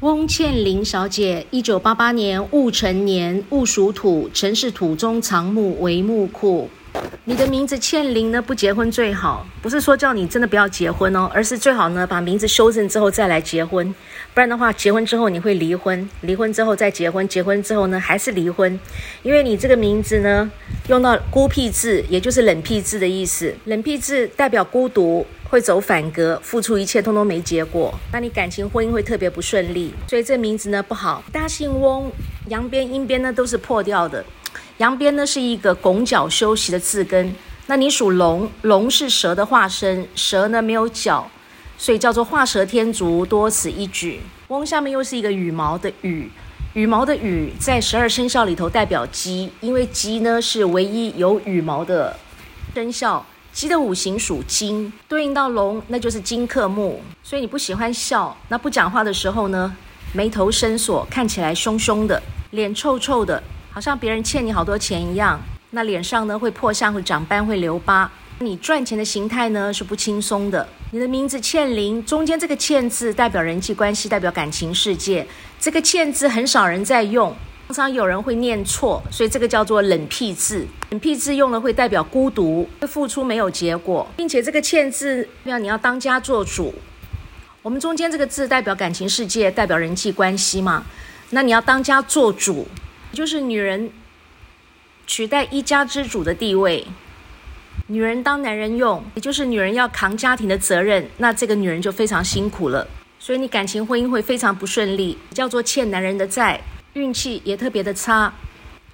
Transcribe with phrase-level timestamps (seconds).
[0.00, 6.70] 翁倩玲小姐，一九八八年戊辰年，戊属土，辰是土中藏木为木库。
[7.24, 8.40] 你的名字倩玲呢？
[8.40, 13.92] 不结婚最好，不是说叫你真的不要结婚哦，而是最好呢把名字修正之后再来结婚，
[14.32, 18.78] 不然的话结婚之后你会离婚，离婚之后再结婚，结婚之后呢还是离婚，
[19.24, 20.48] 因为你这个名字呢
[20.86, 25.26] 用到孤僻字，也就是冷僻字的意思，冷僻字代表孤独。
[25.50, 31.22] 会走反格，付出一切通通没结果，那你感情婚姻会特别不顺利，所以这名字呢不好。
[31.32, 32.12] 大姓翁，
[32.48, 34.22] 阳边阴边呢都是破掉的，
[34.76, 37.34] 阳边呢是一个拱角休息的字根。
[37.66, 41.30] 那你属龙，龙是蛇的化身，蛇呢没有角，
[41.78, 44.20] 所以叫做画蛇添足，多此一举。
[44.48, 46.30] 翁下面又是一个羽毛的羽，
[46.74, 52.14] 羽毛的羽在十二生肖里头代表鸡，因为鸡呢是唯一有羽毛的
[52.74, 53.24] 生肖。
[53.58, 57.02] 鸡的五行属金，对应到龙，那就是金克木。
[57.24, 59.74] 所以你不喜欢笑，那不讲话的时候呢，
[60.12, 65.40] 眉头深锁，看起来凶凶的，脸臭臭的，好像别人欠你好多钱一样。
[65.70, 68.08] 那脸上呢会破相，会长斑，会留疤。
[68.38, 70.68] 你赚钱的形态呢是不轻松的。
[70.92, 75.26] 你的名字倩灵，中间这个倩字代表人际关系，代表感情世界。
[75.58, 77.34] 这个倩字很少人在用。
[77.68, 80.66] 常常有人会念错，所以这个叫做冷僻字。
[80.88, 86.74] 冷僻字用了会代表孤独，会付出没有结果，并且这个欠字代表你要当家做主。
[87.60, 90.86] 我们中间这个字代表感情世界，代表人际关系嘛。
[91.28, 92.66] 那你要当家做主，
[93.12, 93.90] 就是女人
[95.06, 96.86] 取代一家之主的地位，
[97.88, 102.88] 女人当男人用，也就是女人要扛家庭的责任，那这个女人就非常辛苦了。
[103.18, 106.58] 所以你感情婚姻会非常不顺利，叫做欠男人的债。
[106.98, 108.32] 运气也特别的差。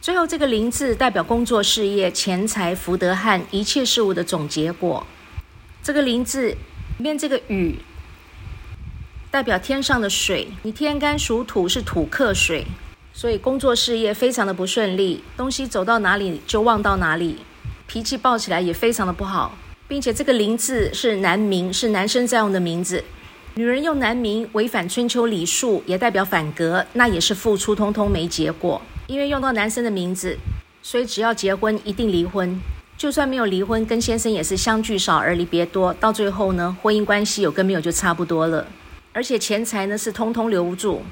[0.00, 5.06] 最后这个“林”字代表工作、事业、钱财、福德和一切事物的总结果。
[5.80, 6.56] 这个“林”字里
[6.98, 7.78] 面这个“雨”
[9.30, 10.48] 代表天上的水。
[10.62, 12.66] 你天干属土，是土克水，
[13.12, 15.22] 所以工作事业非常的不顺利。
[15.36, 17.38] 东西走到哪里就忘到哪里，
[17.86, 19.56] 脾气暴起来也非常的不好，
[19.86, 23.04] 并且这个“林”字是男名，是男生在用的名字。
[23.54, 28.80] 女人用男名违反春秋礼数，也代表反格，那也是付出通通没结果。
[29.08, 30.38] 因为用到男生的名字，
[30.82, 32.58] 所以只要结婚一定离婚。
[32.96, 35.92] 就算没有离婚，跟先生也是相聚少而离别多。
[35.92, 38.66] 到最后呢，婚姻关系有跟没有就差不多了。
[39.12, 41.02] 而且钱财呢是通通留不住。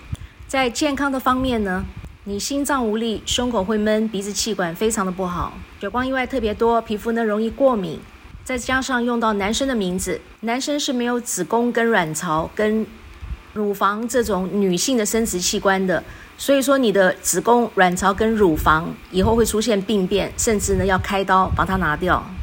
[0.48, 1.84] 在健康的方面呢，
[2.24, 8.00] 你心脏无力，胸口会闷，鼻子气管非常的不好，血光意外特别多，皮肤呢容易过敏。
[8.44, 12.84] 再加上用到男生的名字，男生是没有子宫跟卵巢跟
[13.52, 16.02] 乳房这种女性的生殖器官的，
[16.38, 22.24] 所以说你的子宫、卵巢跟乳房以后会出现病变，甚至呢要开刀把它拿掉。